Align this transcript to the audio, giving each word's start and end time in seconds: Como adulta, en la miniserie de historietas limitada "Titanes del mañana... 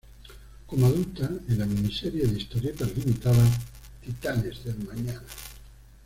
Como 0.65 0.87
adulta, 0.87 1.29
en 1.47 1.59
la 1.59 1.67
miniserie 1.67 2.25
de 2.25 2.39
historietas 2.39 2.91
limitada 2.97 3.45
"Titanes 4.03 4.63
del 4.63 4.79
mañana... 4.87 5.21